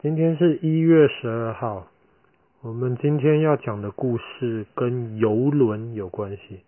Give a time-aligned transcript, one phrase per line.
[0.00, 1.86] 今天是一月十二号，
[2.60, 6.60] 我们今天要讲的故事跟游轮有关系。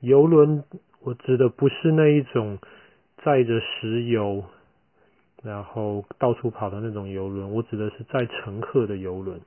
[0.00, 0.64] 游轮，
[1.02, 2.58] 我指的不是那一种
[3.24, 4.44] 载着石油，
[5.42, 9.40] 然后到处跑的那种游轮，我指的是载乘客的游轮。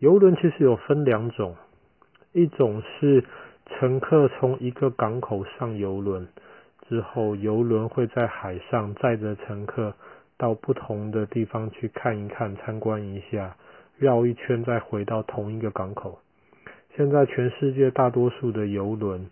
[0.00, 1.54] 游轮其实有分两种，
[2.32, 3.24] 一种是
[3.66, 6.26] 乘客从一个港口上游轮
[6.88, 9.94] 之后，游轮会在海上载着乘客
[10.38, 13.56] 到不同的地方去看一看、参观一下，
[13.98, 16.20] 绕一圈再回到同一个港口。
[16.96, 19.28] 现在全世界大多数的游轮，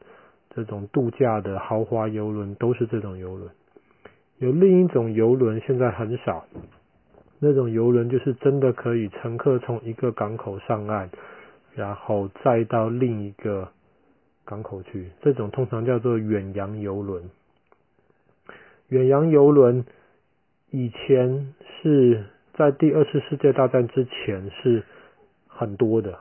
[0.50, 3.50] 这种度假的豪华游轮都是这种游轮。
[4.38, 6.44] 有另一种游轮现在很少。
[7.38, 11.10] 那种游轮就是真的可以乘客从一个港口上岸，
[11.74, 13.68] 然后再到另一个
[14.44, 15.10] 港口去。
[15.20, 17.30] 这种通常叫做远洋游轮。
[18.88, 19.84] 远洋游轮
[20.70, 24.82] 以前是在第二次世界大战之前是
[25.46, 26.18] 很多的，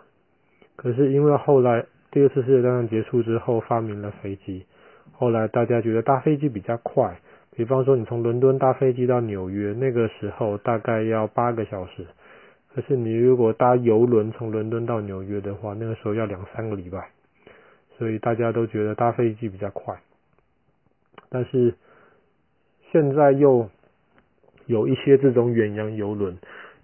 [0.76, 4.66] 可是因为后来第二次世界大战结束之后发明了飞机，
[5.14, 7.20] 后来大家觉得搭飞机比较快。
[7.52, 12.06] 比方说，你从伦敦搭飞机到纽约，那个时候大概要八个小时。
[12.74, 17.10] 可是你如果搭邮轮从伦敦到纽约的话，那个时候要两三个礼拜。
[17.98, 19.98] 所以大家都觉得搭飞机比较快。
[21.30, 21.74] 但是
[22.92, 23.70] 现在又
[24.66, 26.38] 有一些这种远洋游轮，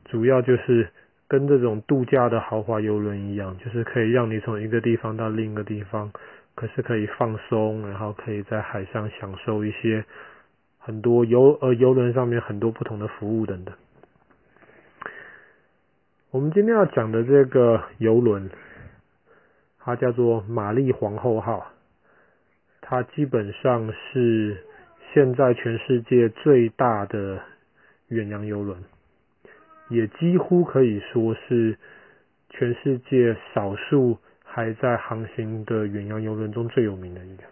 [0.06, 0.90] 主要就是
[1.28, 6.12] 跟这种度假的豪华游轮一样，就是可以让你从一个地方到另一个地方，
[6.56, 10.04] 可是可以放松，然后可以在海上享受一些。
[10.84, 13.76] 很多游呃游轮上面很多不同的服务等等。
[16.32, 18.50] 我们今天要讲的这个游轮，
[19.78, 21.72] 它叫做玛丽皇后号，
[22.82, 24.58] 它基本上是
[25.14, 27.40] 现在全世界最大的
[28.12, 28.78] 远洋游轮，
[29.90, 31.78] 也几乎可以说是
[32.50, 37.44] 全世界少数还在航行的远洋游轮中最有名的一个。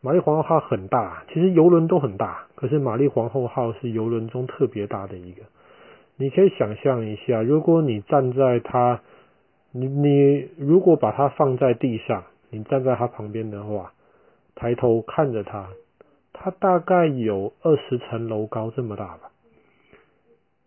[0.00, 5.42] 玛丽皇后号很大，其实游轮都很大，可是玛丽皇后号是游轮中特别大的一个。
[6.14, 9.00] 你可以想象一下，如果你站在它，
[9.72, 13.92] 你你如果把它放在地上，你站在它旁边的话，
[14.54, 15.68] 抬头看着它，
[16.38, 19.30] 它大概有二十层楼高这么大吧。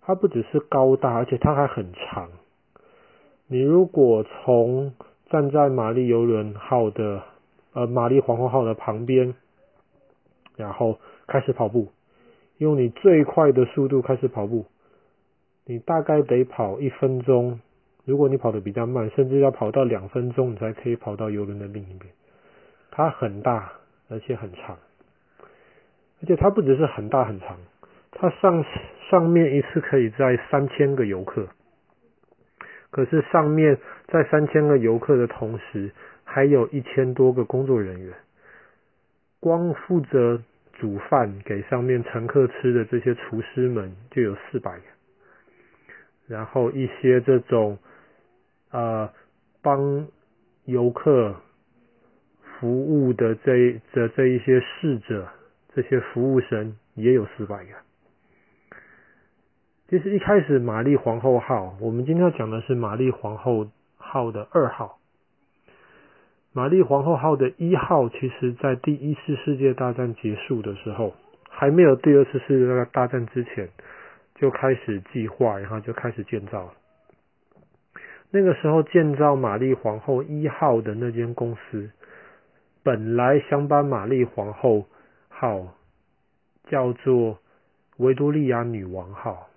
[0.01, 2.29] 它不只是高大，而且它还很长。
[3.47, 4.93] 你如果从
[5.29, 7.23] 站在玛丽游轮号的。
[7.71, 9.35] 呃，玛丽皇后号的旁边，
[10.57, 11.89] 然后开始跑步，
[12.57, 14.65] 用你最快的速度开始跑步，
[15.65, 17.59] 你大概得跑一分钟，
[18.05, 22.11] 如果你跑得比较慢，甚至要跑到两分钟，你才可以跑到游轮的另一边。
[22.89, 23.71] 它很大，
[24.09, 24.75] 而且很长，
[26.21, 27.57] 而且它不只是很大很长，
[28.11, 28.65] 它上
[29.09, 31.47] 上面一次可以载三千个游客，
[32.91, 35.91] 可是上面在三千个游客的同时，
[36.23, 38.13] 还有一千多个工作人员，
[39.39, 40.41] 光负责
[40.73, 44.83] 煮饭给上面乘客吃的这些厨师们就有四百个，
[46.27, 47.77] 然后一些这种
[48.71, 49.09] 呃
[49.61, 50.07] 帮
[50.65, 51.35] 游客
[52.59, 55.27] 服务的这这这一些侍者，
[55.81, 57.71] 这些服务生也有四百个。
[59.87, 64.99] 其实一开始玛丽皇后号，我们今天要讲的是玛丽皇后号的二号。
[66.51, 71.13] 玛丽皇后号的一号，其实在第一次世界大战结束的时候，
[71.49, 73.69] 还没有第二次世界大战之前，
[74.35, 76.73] 就开始计划，然后就开始建造。
[78.31, 81.89] 那个时候建造玛丽皇后一号的那间公司，
[82.83, 84.85] 本来想把玛丽皇后
[85.39, 85.73] 号
[86.69, 87.39] 叫做
[87.97, 89.47] 维多利亚女王号，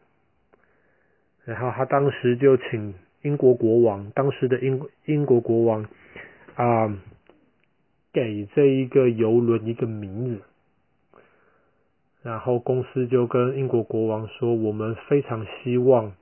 [1.45, 5.87] 然后他当时就请英国国王，当时的英英国国王。
[6.55, 6.97] 啊
[8.13, 10.43] 给这一个游轮一个名字，
[12.23, 16.13] 然后公司就跟英国国王说：“我们非常希望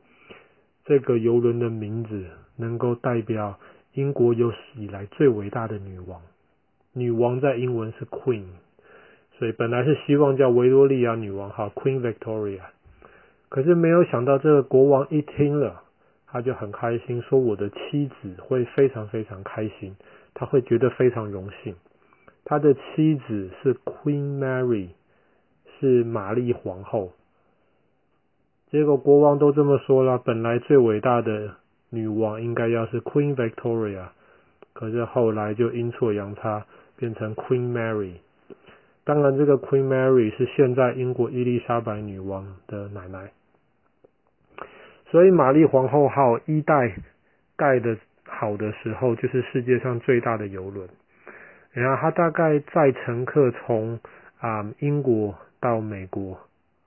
[0.84, 3.58] 这个游轮的名字能够代表
[3.94, 6.22] 英国有史以来最伟大的女王。
[6.92, 8.44] 女王在英文是 Queen，
[9.40, 12.60] 所以本来是希望叫维多利亚女王号 Queen Victoria。
[13.48, 15.82] 可是没有想到，这个国王一听了，
[16.26, 19.96] 他就很开心，说我的妻子会非常非常开心。”
[20.34, 21.74] 他会觉得非常荣幸，
[22.44, 24.90] 他的妻子是 Queen Mary，
[25.78, 27.12] 是玛丽皇后。
[28.70, 31.56] 结果国王都这么说了，本来最伟大的
[31.88, 34.08] 女王应该要是 Queen Victoria，
[34.74, 36.66] 可是后来就阴错阳差
[36.96, 38.12] 变成 Queen Mary。
[39.04, 43.30] 当然，这个 Queen Mary 是现在英国伊丽莎白女王的奶奶。
[45.10, 46.94] 所以，玛丽皇后号一代
[47.56, 50.88] 盖的好的时候，就是世界上最大的邮轮。
[51.72, 53.98] 然后，它大概载乘客从
[54.38, 56.38] 啊、英国到美国，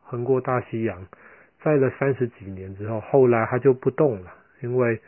[0.01, 1.06] 横过大西洋，
[1.62, 4.31] 载了三十几年之后，后来它就不动了，
[4.62, 5.00] 因为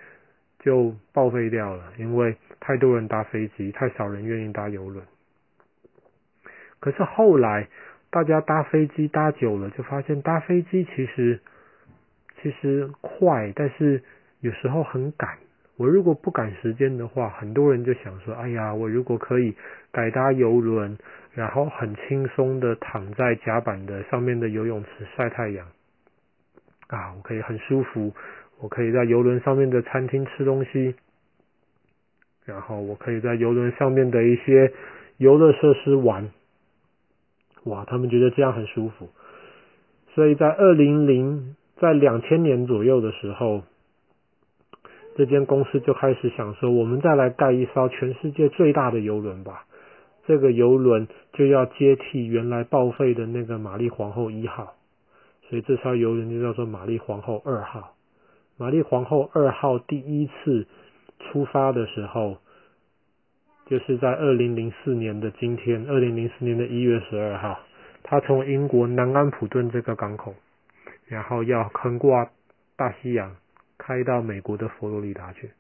[0.60, 5.06] 就报废掉了，因为太多人搭飞机，太少人愿意搭邮轮。
[6.86, 7.68] 可是后来
[8.12, 11.40] 大家搭飞机搭久了，就发现搭飞机其实。
[12.42, 14.04] 其实快，但是
[14.42, 15.40] 有时候很赶。
[15.78, 19.56] 我如果不赶时间的话，很多人就想说：“哎呀，我如果可以
[19.92, 20.96] 改搭邮轮，
[21.34, 25.66] 然后很轻松的躺在甲板的上面的游泳池晒太阳，
[26.88, 28.14] 啊，我可以很舒服，
[28.60, 30.94] 我可以在游轮上面的餐厅吃东西，
[32.46, 34.72] 然后我可以在游轮上面的一些
[35.18, 36.30] 游乐设施玩。”
[37.66, 39.10] 哇，他们觉得这样很舒服。
[40.16, 41.56] 所以在二零零。
[41.78, 43.64] 在两千年左右的时候，
[45.18, 49.66] 这间公司就开始想说，我们再来盖一艘全世界最大的邮轮吧。
[50.26, 54.76] 这个邮轮就要接替原来报废的那个玛丽皇后一号，
[55.50, 57.94] 所以这艘邮轮就叫做玛丽皇后二号。
[58.56, 60.68] 玛丽皇后二号第一次
[61.20, 62.38] 出发的时候，
[63.66, 67.60] 就是在二零零四年的今天，二零零四年的一月十二号，
[68.04, 70.36] 他从英国南安普顿这个港口。
[71.08, 72.28] 然后要横过
[72.76, 73.36] 大西洋，
[73.78, 75.52] 开到美国的佛罗里达去。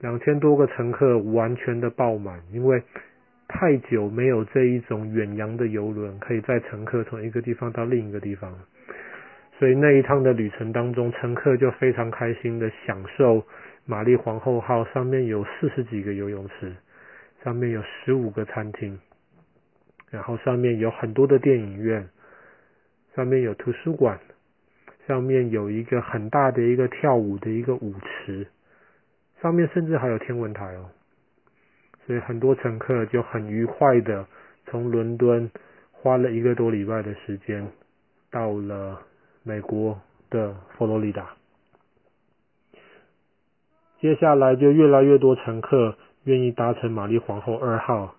[0.00, 2.82] 两千多个乘客完全的爆满，因为
[3.48, 8.58] 太久没有这一种远洋的游轮可以载乘客从一个地方到另一个地方了，
[9.58, 13.42] 所以那一趟的旅程当中，乘客就非常开心的享受
[13.86, 16.74] 玛丽皇后号上面有四十几个游泳池，
[17.42, 18.98] 上面有十五个餐厅，
[20.10, 22.08] 然后上面有很多的电影院。
[23.14, 24.18] 上面有图书馆，
[25.06, 28.44] 上面有一个很大的一个跳舞的一个舞池，
[29.40, 30.90] 上面甚至还有天文台哦，
[32.04, 34.26] 所以很多乘客就很愉快的
[34.66, 35.48] 从伦敦
[35.92, 37.64] 花了一个多礼拜的时间，
[38.32, 39.00] 到了
[39.44, 39.96] 美国
[40.28, 41.36] 的佛罗里达。
[44.04, 48.16] 接下来就越来越多乘客愿意搭乘玛丽皇后二号，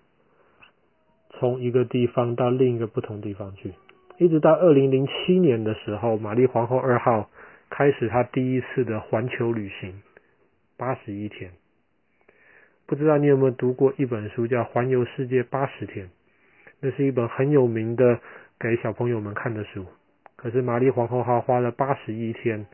[1.30, 3.72] 从一个地方到另一个不同地方去。
[4.18, 7.30] 一直到二零零七年的时候，玛丽皇后二号
[7.70, 10.02] 开始她第一次的环球旅行，
[10.76, 11.52] 八十一天。
[12.86, 16.06] 不知道你有没有读过一本书叫《环游世界八十天》？
[16.80, 18.18] 那是一本很有名的
[18.58, 19.86] 给小朋友们看的书。
[20.34, 22.66] 可是玛丽皇后号花了八十一天，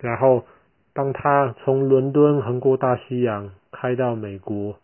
[0.00, 0.46] 然后
[0.92, 4.76] 当他从伦敦横过大西洋开到美国，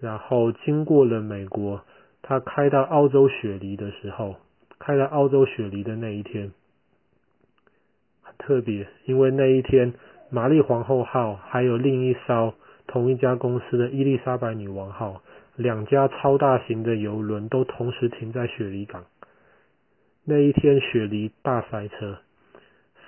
[0.00, 1.82] 然后经过了美国，
[2.22, 4.36] 他开到澳洲雪梨的时候。
[4.78, 6.52] 开到澳洲雪梨的那一天
[8.20, 9.94] 很特别，因为那一天
[10.28, 12.52] 玛丽皇后号还有另一艘
[12.86, 15.22] 同一家公司的伊丽莎白女王号
[15.56, 19.06] 两家超大型的邮轮都同时停在雪梨港。
[20.26, 22.18] 那一天雪梨大塞车，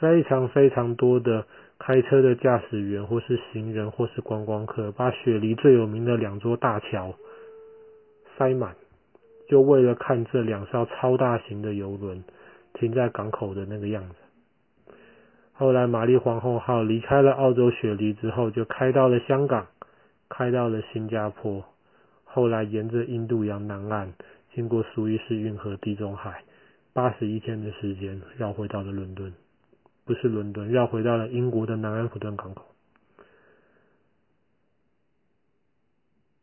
[0.01, 1.47] 非常非常多的
[1.79, 7.15] 开车的驾驶员或是行人或是观光客，把雪梨最有名的两座大桥
[8.37, 8.75] 塞满。
[9.49, 12.23] 就为了看这两艘超大型的邮轮
[12.75, 14.15] 停在港口的那个样子。
[15.55, 19.67] 后来，玛丽皇后号离开了澳洲雪梨之后，就开到了香港，
[20.29, 21.65] 开到了新加坡。
[22.25, 24.13] 后来，沿着印度洋南岸，
[24.55, 26.45] 经过苏伊士运河、地中海，
[26.93, 29.33] 八十一天的时间，绕回到了伦敦。
[30.09, 32.65] 不是伦敦，绕回到了英国的南安普顿港口。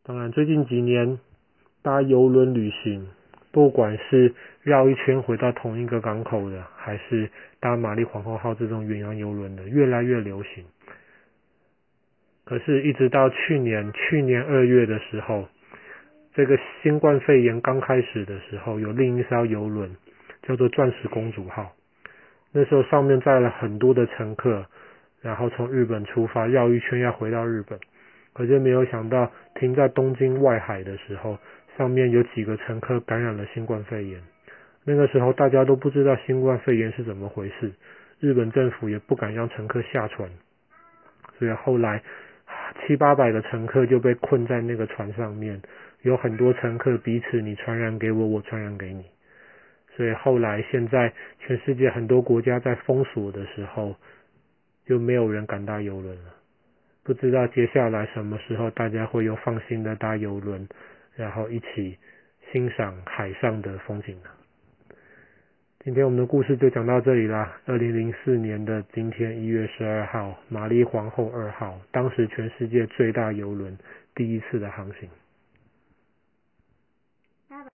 [0.04, 1.18] 当然，最近几年。
[1.86, 3.08] 搭邮轮旅行，
[3.52, 7.30] 不管是绕一圈回到同一个港口的，还是
[7.60, 10.66] 搭玛丽皇后号这种远洋邮轮的，越来越流行。
[12.44, 15.48] 可是，一直到去年，去年二月的时候，
[16.34, 19.96] 这个新冠肺炎刚开始的时候，有另一艘邮轮
[20.42, 21.72] 叫做钻石公主号。
[22.56, 24.66] 那时候上面载了很多的乘客，
[25.22, 27.78] 然后从日本出发，绕一圈要回到日本。
[28.34, 31.38] 可是没有想到，停在东京外海的时候。
[31.78, 34.22] 上面有几个乘客感染了新冠肺炎，
[34.86, 37.70] 那个时候大家都不知道新冠肺炎是怎么回事，
[38.22, 40.30] 日本政府也不敢让乘客下船，
[41.38, 42.02] 所以后来
[42.80, 45.62] 七八百个乘客就被困在那个船上面，
[46.04, 49.04] 有很多乘客彼此你传染给我，我传染给你，
[49.96, 53.96] 所以后来现在全世界很多国家在封锁的时候，
[54.86, 56.34] 就没有人敢搭邮轮了，
[57.04, 60.68] 不知道接下来什么时候大家会又放心的搭邮轮。
[61.16, 61.98] 然后一起
[62.52, 64.30] 欣赏海上的风景呢？
[65.80, 67.58] 今天我们的故事就讲到这里啦。
[67.66, 73.78] 二零零四年的今天一月十二号，玛丽皇后二号，当时全世界最大邮轮
[74.14, 75.08] 第一次的航行。